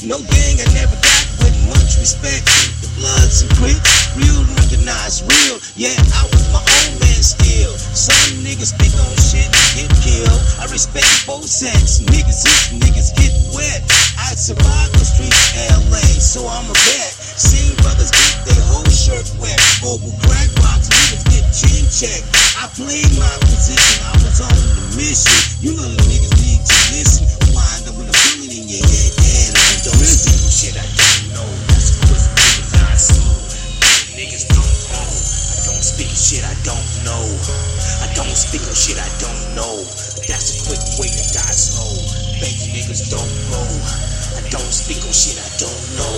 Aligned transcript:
No 0.00 0.16
gang, 0.16 0.56
I 0.56 0.64
never 0.72 0.96
got 0.96 1.24
with 1.44 1.52
much 1.68 2.00
respect. 2.00 2.48
The 2.80 2.88
bloods 2.96 3.44
and 3.44 3.52
crips, 3.60 4.16
real 4.16 4.48
recognize 4.56 5.20
real. 5.20 5.60
Yeah, 5.76 5.92
I 6.16 6.24
was 6.32 6.48
my 6.48 6.64
own 6.64 6.96
man 7.04 7.20
still. 7.20 7.76
Some 7.76 8.40
niggas 8.40 8.72
speak 8.72 8.96
on 8.96 9.12
shit 9.20 9.44
and 9.44 9.68
get 9.76 9.92
killed. 10.00 10.40
I 10.56 10.64
respect 10.72 11.04
both 11.28 11.44
sex. 11.44 12.00
Niggas 12.00 12.48
eat, 12.48 12.80
niggas 12.80 13.12
get 13.12 13.28
wet. 13.52 13.84
I 14.16 14.32
survived 14.40 14.96
the 14.96 15.04
streets 15.04 15.36
LA, 15.92 16.00
so 16.16 16.48
I'm 16.48 16.64
a 16.64 16.76
vet. 16.88 17.12
Seen 17.36 17.76
brothers 17.84 18.08
get 18.08 18.48
their 18.48 18.64
whole 18.72 18.88
shirt 18.88 19.28
wet. 19.36 19.60
Over 19.84 20.08
crack 20.24 20.48
rocks, 20.64 20.88
niggas 20.88 21.28
get 21.28 21.44
chin 21.52 21.84
checked. 21.92 22.24
I 22.56 22.72
played 22.72 23.12
my 23.20 23.34
position, 23.44 24.00
I 24.08 24.16
was 24.24 24.40
on 24.40 24.48
the 24.48 24.96
mission. 24.96 25.36
You 25.60 25.76
know 25.76 25.99
shit 36.30 36.44
I 36.46 36.54
don't 36.62 36.90
know. 37.02 37.24
I 38.06 38.14
don't 38.14 38.36
speak 38.38 38.62
on 38.62 38.74
shit 38.74 38.94
I 39.02 39.10
don't 39.18 39.56
know. 39.56 39.82
That's 40.30 40.54
a 40.54 40.58
quick 40.62 40.78
way 41.00 41.08
to 41.10 41.22
die 41.34 41.54
slow. 41.58 41.90
Fake 42.38 42.70
niggas 42.70 43.10
don't 43.10 43.34
know. 43.50 43.66
I 44.38 44.48
don't 44.48 44.70
speak 44.70 45.02
on 45.02 45.10
shit 45.10 45.42
I 45.42 45.50
don't 45.58 45.82
know. 45.98 46.16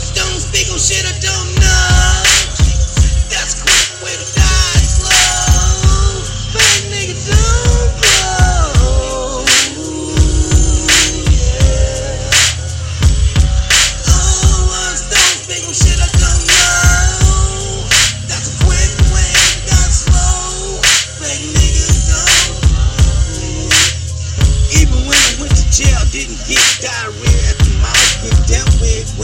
I 0.00 0.08
don't 0.16 0.40
speak 0.40 0.72
on 0.72 0.78
shit 0.78 1.04
I 1.04 1.12
don't 1.20 1.54
know. 1.60 2.13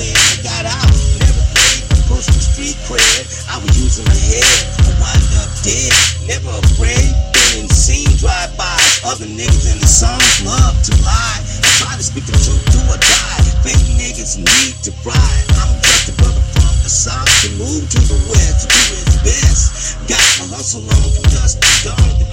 When 0.00 0.16
I 0.16 0.32
got 0.40 0.64
out. 0.64 0.96
Never 1.20 1.44
played 1.52 1.84
for 1.92 2.16
personal 2.16 2.40
street 2.40 2.76
cred. 2.88 3.28
I 3.52 3.60
was 3.60 3.76
using 3.76 4.08
my 4.08 4.16
head. 4.16 4.56
I 4.88 4.96
wound 4.96 5.28
up 5.44 5.52
dead. 5.60 5.92
Never 6.24 6.52
afraid. 6.56 7.12
Been 7.52 7.68
seen 7.68 8.08
drive 8.16 8.56
by. 8.56 8.80
Other 9.04 9.28
niggas 9.28 9.68
in 9.68 9.76
the 9.76 9.90
songs 9.90 10.40
love 10.40 10.76
to 10.88 10.92
lie. 11.04 11.40
I 11.44 11.68
try 11.84 11.92
to 12.00 12.04
speak 12.04 12.24
the 12.24 12.36
truth, 12.40 12.64
do 12.72 12.80
or 12.88 12.96
die. 12.96 13.44
Fake 13.60 13.84
niggas 14.00 14.40
need 14.40 14.74
to 14.88 14.90
fry. 15.04 15.32
I'm 15.60 15.76
just 15.84 16.08
a 16.08 16.14
brother 16.16 16.44
from 16.56 16.72
the 16.80 16.88
south 16.88 17.28
to 17.44 17.48
move 17.60 17.84
to 17.84 18.00
the 18.08 18.16
west 18.32 18.64
to 18.64 18.66
do 18.72 18.80
his 19.04 19.16
best. 19.20 20.00
Got 20.08 20.24
my 20.40 20.56
hustle 20.56 20.80
on 20.80 21.08
from 21.12 21.28
dusk 21.28 21.60
to 21.60 21.92
dawn. 21.92 22.08
The 22.16 22.26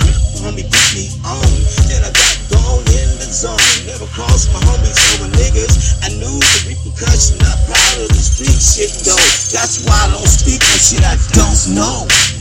on 0.47 0.55
me 0.55 0.63
put 0.63 0.87
me 0.95 1.11
on. 1.27 1.51
Then 1.91 1.99
I 2.07 2.11
got 2.15 2.35
gone 2.47 2.85
in 2.95 3.09
the 3.19 3.27
zone. 3.27 3.59
Never 3.83 4.07
crossed 4.15 4.53
my 4.53 4.61
homies 4.63 4.95
over 5.19 5.36
niggas. 5.57 5.97
I 6.03 6.09
knew 6.09 6.37
the 6.37 6.59
repercussion. 6.69 7.37
Not 7.39 7.57
proud 7.65 7.97
of 8.01 8.09
the 8.09 8.21
street 8.21 8.61
shit 8.61 8.91
though. 9.05 9.17
That's 9.49 9.81
why 9.85 9.97
I 10.05 10.11
don't 10.13 10.27
speak 10.27 10.61
on 10.61 10.77
shit 10.77 11.03
I 11.03 11.17
don't 11.33 11.57
know. 11.73 12.36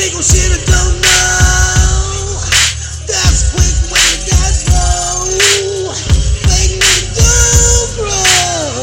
Don't 0.00 0.16
on 0.16 0.22
shit 0.24 0.48
I 0.48 0.56
don't 0.64 0.96
know. 1.04 2.40
That's 3.04 3.52
quick 3.52 3.76
to 3.84 4.16
die 4.32 4.56
slow. 4.56 5.28
Fake 6.48 6.80
niggas 6.80 7.20
don't 7.20 8.00
grow. 8.00 8.80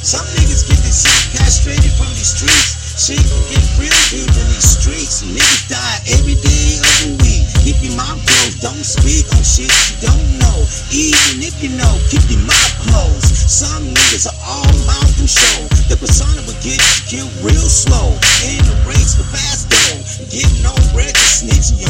Some 0.00 0.24
niggas 0.32 0.64
get 0.64 0.80
this 0.80 1.04
shit 1.04 1.36
castrated 1.36 1.92
from 1.92 2.08
these 2.16 2.32
streets. 2.32 3.04
Shit 3.04 3.20
can 3.20 3.44
get 3.52 3.60
real 3.76 4.00
deep 4.08 4.32
in 4.32 4.48
these 4.48 4.80
streets. 4.80 5.20
Niggas 5.28 5.68
die 5.68 6.00
every 6.16 6.40
day 6.40 6.80
of 6.80 6.94
the 7.04 7.10
week. 7.20 7.44
Keep 7.68 7.84
your 7.84 8.00
mouth 8.00 8.16
closed. 8.24 8.64
Don't 8.64 8.80
speak 8.80 9.28
on 9.36 9.44
shit 9.44 9.68
you 9.68 10.08
don't 10.08 10.40
know. 10.40 10.64
Even 10.88 11.44
if 11.44 11.60
you 11.60 11.68
know, 11.76 12.00
keep 12.08 12.24
your 12.32 12.40
mouth 12.48 12.74
closed. 12.88 13.28
Some 13.28 13.92
niggas 13.92 14.24
are 14.24 14.40
all 14.40 14.72
mouth 14.88 15.13
too 15.24 15.40
show. 15.40 15.68
The 15.88 15.96
persona 15.96 16.40
would 16.46 16.60
get 16.60 16.76
you 16.76 17.00
killed 17.08 17.32
real 17.40 17.68
slow. 17.68 18.12
In 18.44 18.60
the 18.64 18.76
race 18.84 19.16
for 19.16 19.24
fast 19.32 19.70
though. 19.70 19.96
Getting 20.28 20.64
on 20.66 20.80
record, 20.92 21.16
snitching 21.16 21.83